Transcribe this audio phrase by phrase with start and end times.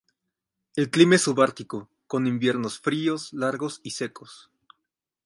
[0.75, 4.49] El clima es subártico, con inviernos fríos, largos y secos.